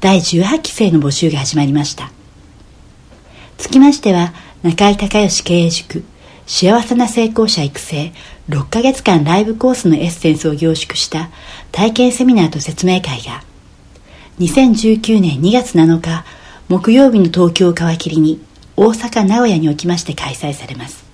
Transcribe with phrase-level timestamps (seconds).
[0.00, 2.10] 第18期生の募集が始まりました。
[3.58, 4.32] つきましては
[4.62, 6.04] 中井隆義経営塾
[6.46, 8.12] 幸せな成功者育成
[8.48, 11.28] 6ヶ月間ライブコースのエッセンスを凝縮した
[11.70, 13.44] 体験セミナーと説明会が
[14.38, 16.24] 2019年2月7日
[16.68, 18.40] 木曜日の東京を皮切りに
[18.76, 21.04] 大阪名古屋におきまして開催されます。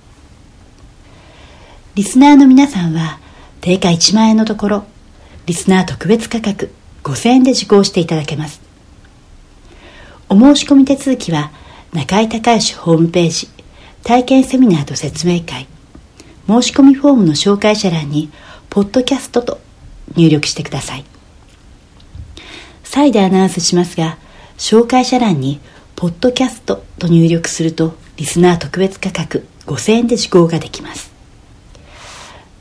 [1.95, 3.19] リスナーの皆さんは
[3.59, 4.85] 定価1万円のところ
[5.45, 6.71] リスナー特別価格
[7.03, 8.66] 5000円で受講していただけます。
[10.29, 11.51] お申し込み手続きは
[11.93, 13.47] 中井隆義ホームページ
[14.03, 15.67] 体験セミナーと説明会
[16.47, 18.29] 申し込みフォームの紹介者欄に
[18.69, 19.59] ポッドキャストと
[20.15, 21.05] 入力してください。
[22.83, 24.17] 再でアナウンスしますが
[24.57, 25.59] 紹介者欄に
[25.95, 31.11] ポッドキャストと入力するとリスナー特別価格5000円で受講ができます。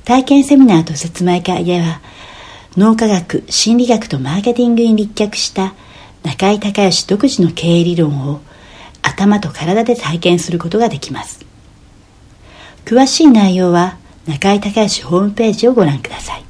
[0.04, 2.00] 体験セミナーと説明会では
[2.76, 5.74] 脳科学心理学とマーケティングに立脚した
[6.26, 8.40] 中井隆義独自の経営理論を
[9.00, 11.46] 頭と体で体験することができます
[12.84, 13.96] 詳しい内容は
[14.26, 16.44] 中井隆義ホームページをご覧ください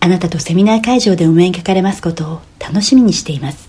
[0.00, 3.68] あなたとセミナー会場でお目にかかれますことを楽しみにしています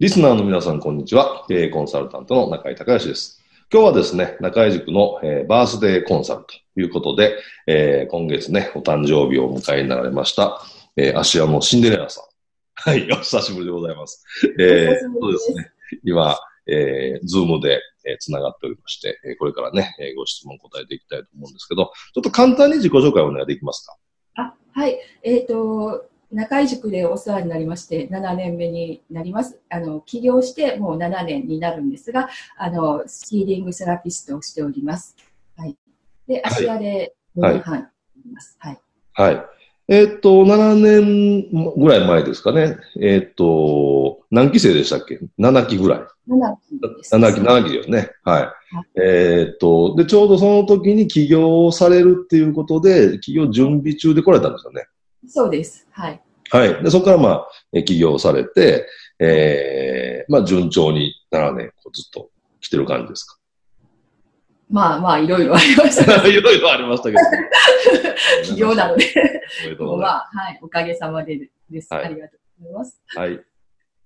[0.00, 1.44] リスナーの皆さん、こんにちは。
[1.46, 3.40] 経営コンサルタントの中井隆義です。
[3.72, 7.36] 今日はですね、中井塾の、えー、バースデーコンサルということで、
[7.68, 10.60] えー、今月ね、お誕生日を迎えになられました、
[10.96, 12.31] えー、芦屋のシンデレラさん。
[12.84, 14.24] はい、お久しぶりでございます。
[14.58, 15.70] えー、そうですね。
[16.02, 23.96] 今、えー、ズームで、えー、繋がっておりまして、えー、これからね、えー、ご質問答えていきたいと思うんですけど、ちょっと簡単に自己紹介をお願いできますか？
[24.34, 24.98] あ、はい。
[25.22, 29.60] えっ、ー、と、中井塾でお世話になりまして、7年目になります。
[29.70, 35.14] あの、起業してもう7年になるんですが、あの、ヒーリングセラピストをしております。
[35.56, 35.76] はい。
[36.26, 38.56] で、芦屋で2年半います。
[38.58, 38.80] はい。
[39.12, 39.36] はい。
[39.36, 39.46] はい、
[39.88, 42.76] えー、っと、7年ぐらい前ですかね。
[43.00, 46.00] えー、っと、何期生でしたっけ ?7 期ぐらい。
[46.28, 47.14] 7期です。
[47.14, 48.10] 7期、7期だよね。
[48.24, 48.42] はい。
[48.42, 48.52] はい、
[49.02, 54.86] えー、っと、で、ちょうどその時に起業されるっていうことで、起業準備中で来られたんですよね。
[55.26, 55.86] そうです。
[55.90, 56.22] はい。
[56.50, 56.84] はい。
[56.84, 57.44] で、そこからま
[57.74, 58.86] あ、起業されて、
[59.18, 63.36] えー、まあ、順調に7年、ずっと来てる感じですか？
[64.72, 66.16] まあまあ、いろいろありました。
[66.26, 67.18] いろいろありましたけど。
[68.42, 69.04] 起業なので
[69.78, 71.92] まあ、はい、おかげさまでです。
[71.92, 73.02] はい、ありがとうございます。
[73.14, 73.40] はい。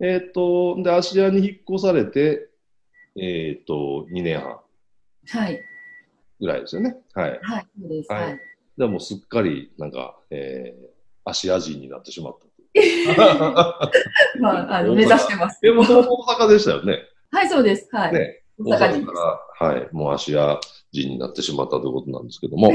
[0.00, 2.49] えっ、ー、と、で、芦屋に引っ越されて、
[3.16, 4.60] えっ、ー、と、2年半。
[5.28, 5.60] はい。
[6.41, 6.97] ぐらいですよね。
[7.15, 7.38] はい。
[7.43, 8.12] はい、そうです。
[8.12, 8.41] はい。
[8.76, 12.47] じゃあもうすっかり、なんか、えー、芦屋人になってしまった。
[14.41, 15.60] まあ、あの、目指してます。
[15.62, 16.03] でも、大
[16.44, 17.05] 阪でしたよね。
[17.31, 17.88] はい、そうです。
[17.93, 18.12] はい。
[18.12, 20.59] ね、大阪人から、はい、もう芦屋
[20.93, 22.69] 人になってしまったということなんですけども。
[22.72, 22.75] は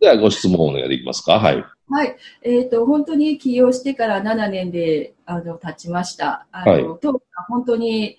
[0.00, 1.38] では、ご質問お願いできますか？
[1.38, 1.64] はい。
[1.90, 2.16] はい。
[2.42, 6.46] えっ、ー、と、本当に起業してから7年で、あの、経ちました。
[6.50, 8.18] あの、はい、当本当に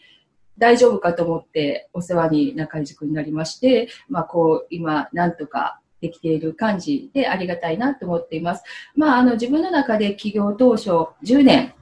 [0.58, 8.64] 大丈夫かと思ってお世話に中井塾になりまして、まあ、こう、今、なんとかできている感じでありがたいなと思っています。
[8.96, 10.90] まあ、あの、自分の中で起業当初
[11.24, 11.74] 10年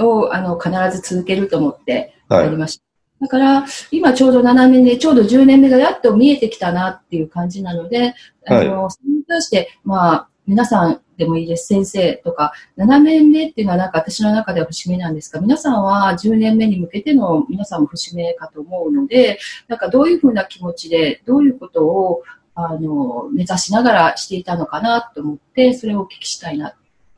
[0.00, 2.82] を、あの、必ず続けると思ってやりました。
[2.82, 2.89] はい
[3.20, 8.14] だから、今ちょうど7年で、ちょうど10年目がやっと見えてきたなっていう感じなので、
[8.46, 11.66] あの、それに対して、まあ、皆さんでもいいです。
[11.66, 19.38] 先生とか、7年目っていうのはなんか私の中では節目なんですが、皆さんは10年目に向けての皆さんも節目かと思うので、
[19.68, 22.22] なんかどういうふうな気持ちで、どういうことを
[22.54, 26.74] あの、目指しながらしていたのかなと思って、それをお聞きしたいな、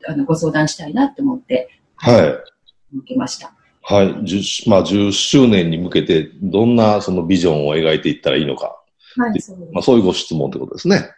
[0.07, 2.97] あの、ご相談したいなと思って、はい。
[2.97, 3.53] 受けました。
[3.83, 4.07] はい。
[4.23, 8.81] 10, まあ、10周年に向けて、どんなそのビジョンを描いていったらいいのか。
[9.17, 11.11] はい、そうまあ、そういうご質問ってことですね。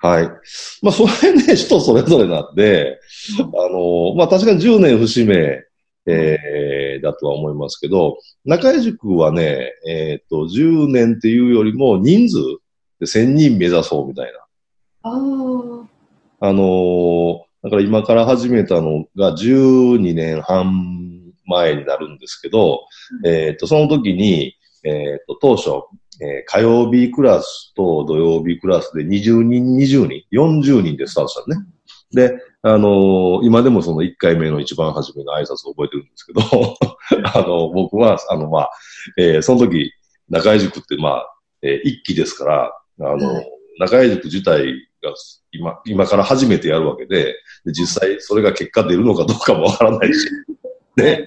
[0.00, 0.24] はい。
[0.24, 0.30] はい。
[0.82, 2.98] まあ、それね、人それぞれなんで、
[3.38, 5.64] あの、まあ、確かに10年節目
[6.06, 12.38] えー、だとは思いますけど、中井塾はね、えっ、と、10年っていうよりも人数
[12.98, 14.38] で1000人目指そうみたいな。
[15.02, 15.10] あ
[16.40, 16.48] あ。
[16.48, 21.11] あのーだから今から始めたのが12年半
[21.52, 22.84] 前になるんですけど、
[23.24, 25.70] えっ、と、その時に、えっ、と、当初、
[26.20, 31.66] えー火曜日クラスと土曜日クラスで20人、20人、40人でスタートしたのね。
[32.12, 36.42] で、あのー今でもその1回目の一番初めの挨拶を覚えてるんですけど、
[37.34, 38.70] あの、僕は、あの、まあ、
[39.18, 39.92] えーその時、
[40.28, 43.46] 中井塾って、まあ、えー一期ですから、あの、はい
[43.78, 45.14] 中井塾自体が
[45.50, 47.34] 今、今から初めてやるわけで、
[47.64, 50.28] で実際それが結果出るのかどうかもわからないし、
[50.96, 51.26] ね。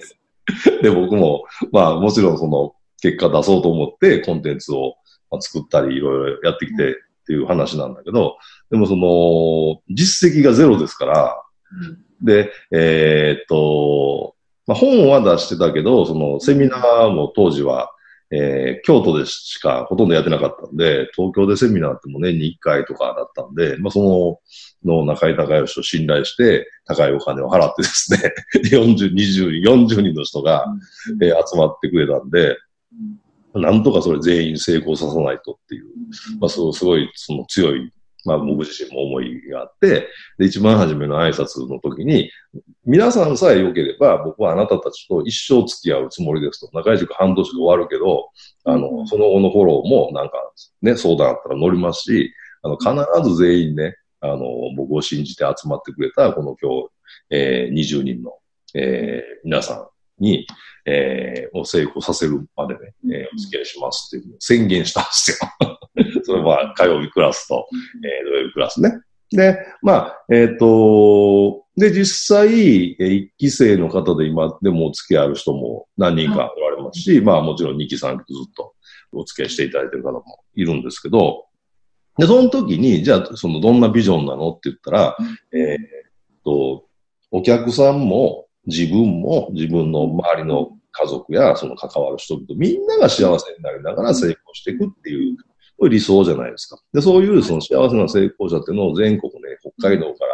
[0.82, 4.96] で、僕も、まあ、もちろんその、結果出そうと思ってコンテンツを
[5.30, 6.94] まあ作ったりいろいろやってきてっ
[7.26, 8.36] ていう話なんだけど、
[8.70, 11.42] でもその、実績がゼロですから、
[12.22, 14.34] で、えーっと、
[14.66, 17.92] まあ、本は出してたけど、そのセミナーも当時は、
[18.30, 24.40] えー京都でしかほとんどやってなかったんで、東京でセミナーってもう年に1回とかだったんで、まあ、そ
[24.84, 28.32] の、の中井隆義を信頼して、高いお金を払ってですね、
[28.70, 30.64] 40、20、40人の人が、
[31.22, 32.56] えー集まってくれたんで、
[33.54, 35.84] なんとかそれ全員成功させないとっていう、
[36.40, 37.90] まあ、そう、すごい、その強い、
[38.26, 40.08] まあ、僕自身も思いがあって、
[40.38, 42.30] で、一番初めの挨拶の時に、
[42.84, 46.76] 皆さんさえ良ければ、僕はあなたたちと一生付き合うつもりですと。
[46.76, 48.30] 中井塾半年で終わるけど、
[48.64, 50.34] あの、その後のフォローもなんか
[50.82, 52.32] ね、相談あったら乗りますし、
[52.62, 54.38] あの、必ず全員ね、あの、
[54.76, 56.88] 僕を信じて集まってくれた、この今日、
[57.30, 58.32] えー、20人の、
[58.74, 60.46] えー、皆さんに、
[60.84, 65.75] えー、を成功させるまでね、えー、お付き合いしますっていう宣言したんですよ。
[66.26, 67.68] それは火曜日クラスと、
[68.04, 69.00] えー、土曜日クラスね。
[69.30, 78.74] で、まあ、えっ、と、で、実際、えー一期生の方で今でもお付き合いある人も何人かおられますし、まあもちろん2期3期とずっと
[79.12, 80.24] お付き合いしていただいてる方も
[80.54, 81.46] いるんですけど、
[82.18, 85.16] で、その時に、じゃあ、そのどんなビジョンなのって言ったら、
[85.52, 85.78] えーっ
[86.44, 86.86] と、
[87.30, 95.36] お客さんも自分も自分の周りの家族やその関わる人々、みんなが幸せになりながら成功していくっていう、
[95.78, 96.78] これ理想じゃないですか。
[96.92, 100.32] で、そういうその幸せな成功者っていうのを全国ね、北海道から、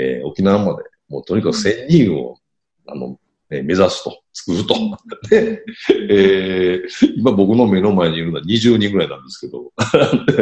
[0.00, 2.36] えー沖縄まで、もうとにかく1000人を、
[2.86, 3.18] あの、
[3.50, 4.74] えー目指すと、作ると。
[5.30, 5.64] で、
[6.10, 9.72] えー今僕の目の前にいるのは20人ぐらいなんですけど、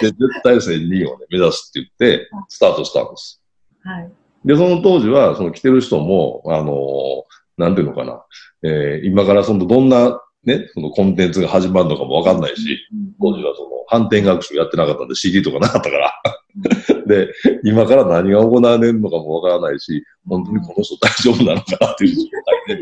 [0.00, 3.40] で絶対1000人をね、目指すって言って、スタートしたんです。
[3.82, 4.10] はい。
[4.44, 7.22] で、その当時は、その来てる人も、あのー
[7.56, 8.24] なんていうのかな、
[8.64, 12.78] えー今からそのどんなね、そのコンテンツが始まるのかもわかんないし、
[13.20, 16.12] 当時はその反転学習やってなかったんで CD とかなかったから。
[17.06, 17.32] で、
[17.64, 22.22] 今から何が行われるのかもわからないし、本当にこの人大丈夫なのかなっていう状
[22.66, 22.76] 態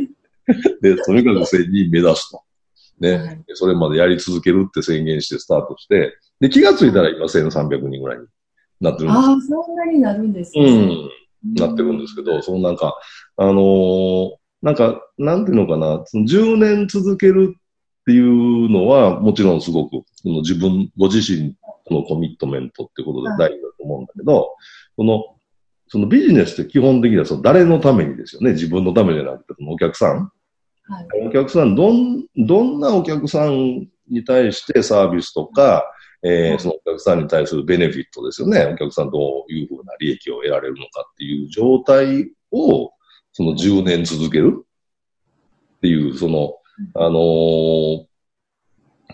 [0.80, 2.42] で、で、とにかく1000人目指すと。
[2.98, 8.26] ね、それまでやり続けるって宣言してスタートして、で、気がついたら今1300人ぐらいに
[8.80, 10.64] なってるんですああ、そんなになるんですね。
[10.64, 11.54] うん。
[11.54, 12.96] なってるんですけど、そのなんか、
[13.36, 21.56] あのーなんか、なんていうのかな、その10年続けるっていうのは、もちろんすごく、その自分、ご自身
[21.90, 24.56] のコミットメントってことで大事だと思うんだけど、
[24.96, 25.24] その、
[25.88, 28.52] そのビジネスって基本的にはその誰のためにですよね。
[28.52, 30.30] 自分のためじゃなくて、そのお客さん。
[30.84, 31.26] はい。
[31.26, 35.84] お客さん、どん、どんなお客さんに対してサービスとか、
[36.24, 38.64] えーそのお客さんに対するベネフィットですよね。
[38.64, 42.92] お客さんどういうふうな利益を得られるのかっていう状態を、
[43.32, 44.64] その10年続ける？
[45.76, 46.54] っていう、その、
[46.94, 48.06] あのー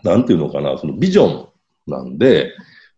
[0.04, 1.48] なんていうのかな、そのビジョン
[1.87, 2.52] なんで、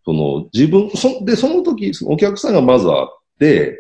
[0.05, 3.09] その自分、そで、その時、そのお客さんがまずあっ
[3.39, 3.79] て、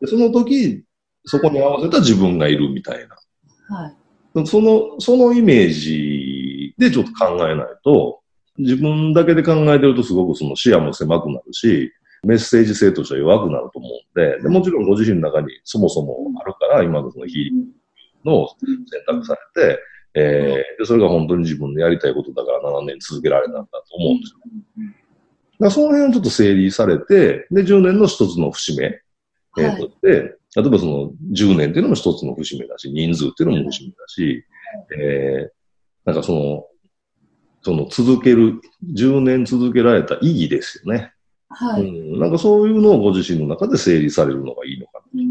[0.00, 0.84] でその時、
[1.24, 3.76] そこに合わせた自分がいるみたいな。
[3.76, 4.46] はい。
[4.46, 8.20] その、そのイメージでちょっと考えないと、
[8.58, 17.66] 自分だけで考えてるとすごくその視野も狭くなるし、メッセージ性としては弱くなると思うんで、でもちろんご自身の中にそもそもあるから、今のそのヒーリング
[18.24, 19.78] の選択されて、
[20.14, 24.38] えーで、それが本当に自分のやりたいことだから7年続けられたんだと思うんですよ。
[24.42, 30.08] だからその辺をちょっと整理されて、で、10年の一つの節目、えーはいとして、
[30.56, 34.44] 例えばその10年っていうのも一つの節目だし、人数っていうのも節目だし、
[34.98, 35.60] えー
[36.04, 36.64] なんかその、
[37.62, 38.60] その続ける、
[38.94, 41.12] 10年続けられた意義ですよね。
[41.50, 41.82] はい。
[41.82, 45.22] うん、なんかそういうのをご自身の中で整理されるのがいいのかな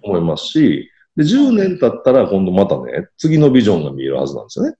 [0.00, 4.76] と思いますし、で、10年経ったら今度またね、次のビジョンが見えるはずなんですよね。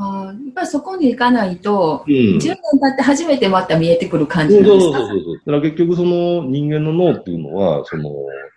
[0.00, 2.12] あやっぱりそこに行かないと、うん。
[2.12, 2.54] 10年経
[2.92, 4.98] って初めてまた見えてくる感じそうなんですか？
[4.98, 5.36] そうそうそう。
[5.38, 8.10] だから結局その人間の脳っていうのは、その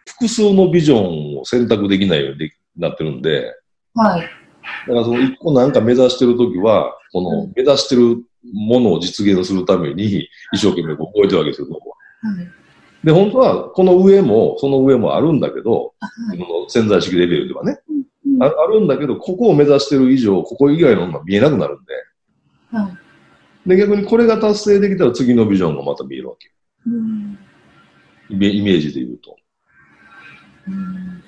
[0.05, 3.53] 複数のビジョンを選択できないようになってるんで、
[3.95, 4.21] はい。
[4.21, 4.27] だ
[4.93, 12.47] からその一個なんか目指してるときは、このうん目指してるものを実現するために一生懸命こう動いてるわけですよ、脳ははい。
[13.03, 21.93] で、本当はこの上も、その上もあるんだけど、はいこの潜在意識レベルではね、うんああるんだけど、ここを目指してる以上、ここ以外のものが見えなくなるんで、
[22.71, 22.89] は
[23.65, 23.69] い。
[23.69, 26.51] で、逆にこれが達成できたら次のビジョンがまた見えるわけ。
[26.87, 27.37] うん
[28.29, 29.35] イメージで言うと。
[30.67, 31.23] うん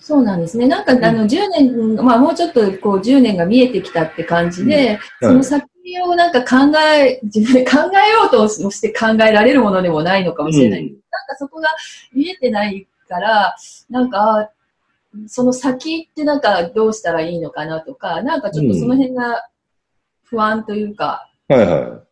[0.00, 0.66] そうなんですね。
[0.66, 5.64] なんか、あの、10年、まあ、もうちょっと、こう、10年が見えてきたって感じで、うんその先
[6.02, 10.80] をなんか考え、自分で考えようとして考えられるものでもないのかもしれない。
[10.80, 11.68] うんなんかそこが
[12.14, 13.54] 見えてないから、
[13.90, 14.50] なんか、あ
[15.26, 19.46] その先ってなんかどうしたらいいのかなとか、なんかちょっとその辺が
[20.22, 22.02] 不安というか、はいはい。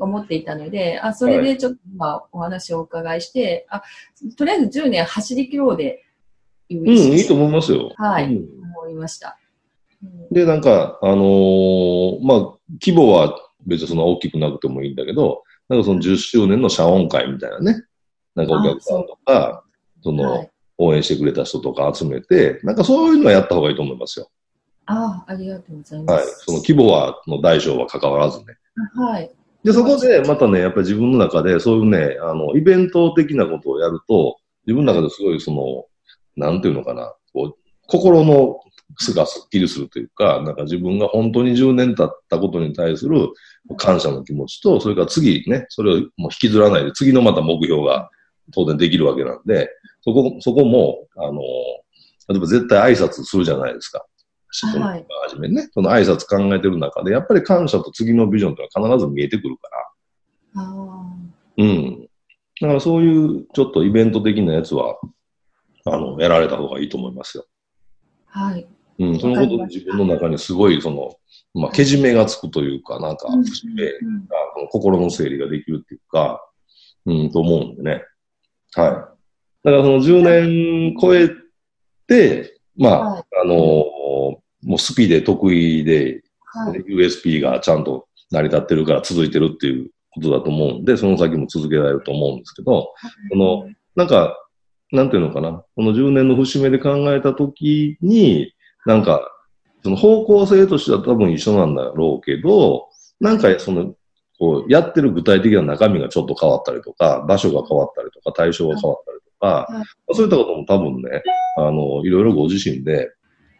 [0.00, 3.82] 思っていたので、あ、それでちょっと今お話をお伺いして、あ、
[4.36, 6.04] とりあえず10年走り切ろうで
[6.68, 7.92] いううん、いいと思いますよ。
[7.96, 9.38] はいうん思いました。
[10.02, 17.84] うんで、なんか、あのーまあ、規模は別にそんな大きくなくてもいいんだけど、なんかその10周年の謝恩会みたいなね、
[18.34, 19.64] なんかお客さんとか、
[20.02, 24.30] その、はい応援してくれた人とか集めて、なんかそういうのはやった方がいいと思いますよ。
[24.86, 26.24] ああ、ありがとうございまはい。
[26.24, 26.44] す。
[26.46, 28.44] その規模は、の大小は関わらずね。
[28.94, 29.30] はい。
[29.64, 35.84] で、そこでまたね、やっぱり自分の中でそういうね、あの、イベント的なことをやると、自分の中ですごいその、
[36.36, 37.56] なんていうのかな、こう、
[37.88, 38.60] 心の
[38.98, 43.28] すがすっきりするというか、なんか自分が本当に10年経ったことに対する
[43.76, 48.10] 感謝の気持ちと、それから次ね、それをもう引きずらないで、次のまた目標が
[48.52, 49.70] 当然できるわけなんで、
[50.02, 51.40] そこ、そこも、あの、
[52.28, 54.04] 例えば絶対挨拶するじゃないですか。
[54.62, 59.68] はいはじめね、その挨拶考えてる中で、やっぱり感謝と次のビジョンというのは必ず見えてくるか
[60.54, 61.06] ら、あ
[61.58, 62.08] うん。
[62.60, 64.98] だからそういうちょっとイベント的なやつは、
[65.84, 67.44] あの、やられた方がいいと思いますよ。
[68.32, 68.66] あ、はい。
[68.98, 69.18] うん。
[69.20, 71.16] そのことで自分の中にすごい、その、
[71.54, 73.90] まあ、けじめがつくというか、なんか、うん節目が
[74.60, 76.44] の心の整理ができるっていうか、
[77.06, 78.02] うん、と思うんでね。
[78.74, 78.90] はい。
[78.90, 81.30] だからその10年超え
[82.06, 83.54] て、まあ、はいあの
[84.64, 86.80] もうスピで得意で、はい。
[86.80, 92.92] USP がちゃんと成り立ってるから続いてるっていうことだと思うんで、その先も続けられると思うんですけど、
[93.30, 94.36] この、なんか、
[94.90, 98.52] なんていうのかな、この10年の節目で考えたときに、
[98.88, 99.30] なんか、
[99.84, 102.88] その方向性としては多分一緒なんだろうけど、
[103.20, 103.94] なんかその、
[104.38, 111.22] こう、やってる具体的な中身がちょっと変わったりとか、場所が変わったりとか、対象が変わったりとか、はいそういったことも多分ね、
[111.58, 113.12] あの、いろいろご自身で、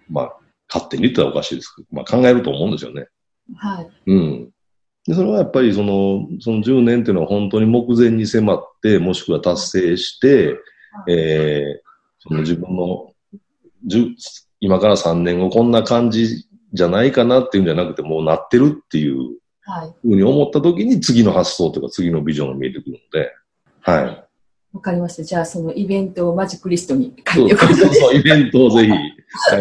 [0.09, 0.37] まあ、
[0.73, 3.07] 勝手に言ったらおかしいですけど、まあ考えると思うんですよね。
[3.55, 3.91] はい。
[4.07, 4.51] うん。
[5.07, 10.57] で、それはやっぱりその、その10年っていうのは本当に目前に迫って、もしくは達成して、
[11.07, 13.13] えー、その自分の、
[14.61, 19.93] 今から3年後こんな感じじゃないかなっていうんじゃなくて、もうなってるっていうはい。
[20.01, 23.33] ふうに思った時に次の発想というか次のビジョンが見えてくるので、
[23.83, 24.25] はい。
[24.73, 25.23] わかりました。
[25.25, 29.03] じゃあ、そのイベントをマジックリストに書そいうておくそうそう、イベントをぜひ、はい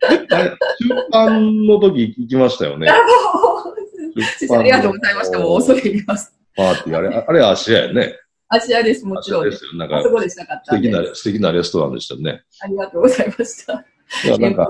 [0.33, 2.89] あれ出版の時行きましたよね。
[2.89, 5.39] ありがとうございました。
[5.39, 6.33] もう恐れ入ります。
[6.57, 8.15] パーティー、あれ、あれ芦屋やね。
[8.49, 9.65] 芦屋です、もちろんです。
[9.77, 10.77] なんかあそ、こでしたかった。
[10.77, 12.43] 素敵な、素敵なレストランでしたよね。
[12.61, 13.85] ありがとうございました。
[14.25, 14.69] いや、なんか、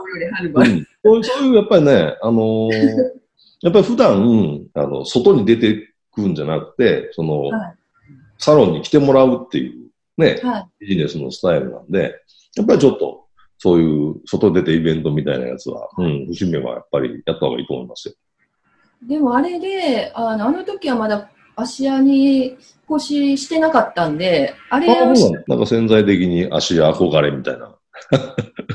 [1.04, 1.18] う。
[1.18, 2.72] ん、そういう、やっぱりね、あのー
[3.62, 7.76] やっぱり普段、あの、外に出てくるんじゃなくて、その、はい
[8.38, 10.68] サロンに来てもらうっていう、ね、はい。
[10.80, 12.20] ビジネスのスタイルなんで、
[12.56, 13.24] やっぱりちょっと、
[13.58, 18.14] そういう、外出てイベントみたいなやつは、うん、節目はやっぱりやった方がいいと思いますよ。
[19.02, 22.56] でもあれで、あの、あの時はまだ芦屋に引っ
[22.96, 27.74] 越ししてなかったんで、あれあをしなんか潜在的に足や憧れみたいな。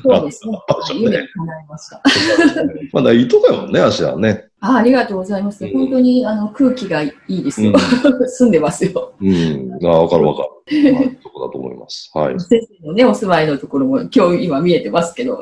[0.03, 0.59] そうですね
[0.95, 2.01] 夢が叶いました。
[2.91, 4.47] まだいいとこやもんね、足はね。
[4.59, 5.63] あありがとうございます。
[5.63, 7.73] うん本当にあの空気がいいですよ。
[8.27, 9.13] 住んでますよ。
[9.21, 9.79] うん。
[9.83, 10.93] あわかるわかる。
[10.93, 12.11] まあ、そこだと思います。
[12.13, 12.39] はい。
[12.39, 15.39] 先生のね、お住まいのところも今日今見えてますけど。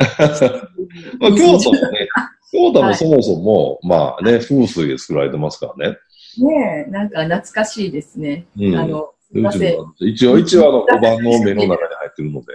[1.19, 2.08] まあ、京都もね、
[2.51, 5.98] 京都もそもそも、まあね、風水で作られてますからね。
[6.38, 8.46] ねえ、なんか懐かしいですね。
[8.58, 8.76] うん。
[8.76, 9.14] あの、
[10.00, 12.48] 一応、一応あの、5番の目の中に入ってるので。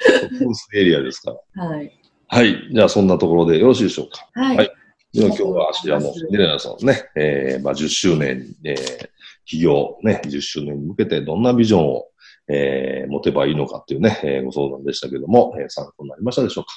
[0.38, 1.64] 風水エリアですから。
[1.66, 1.92] はい。
[2.28, 2.68] はい。
[2.72, 4.28] じゃあ、そんなところでよろしいでしょうか。
[4.32, 4.56] はい。
[4.56, 4.70] はい
[5.12, 9.08] では今日は芦屋のミレナさんのね、えー、まあ10周年、えー、
[9.44, 12.06] 起業ね、10周年に向けてどんなビジョンを、
[12.46, 16.70] えー、持てばいいのかっていうね、えーご相談でしたけども、えー参考になりましたでしょうか。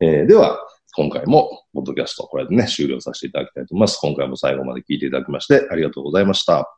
[0.00, 0.58] えー、では、
[0.98, 3.98] 今回も、ポッドキャスト、これでね、終了させていただきたいと思います。
[4.00, 6.74] 今回も最後まで聞いていただきまして、ありがとうございました。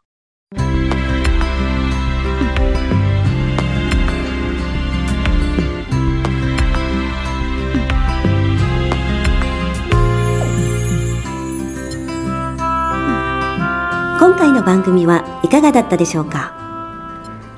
[14.18, 16.56] 今回の番組はいかがだったでしょうか？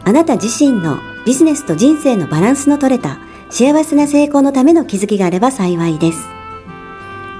[0.04, 6.39] あなた自身のビジネスと人生のバランスの取れた幸せな成功のための気づきがあれば幸いです。